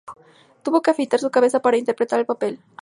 Tuvo 0.63 0.81
que 0.81 0.89
afeitar 0.89 1.19
su 1.19 1.29
cabeza 1.29 1.61
para 1.61 1.77
interpretar 1.77 2.19
el 2.19 2.25
papel. 2.25 2.59